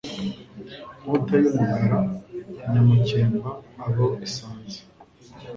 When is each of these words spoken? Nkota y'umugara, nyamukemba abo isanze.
Nkota 1.01 1.33
y'umugara, 1.43 1.99
nyamukemba 2.71 3.49
abo 3.87 4.07
isanze. 4.27 4.79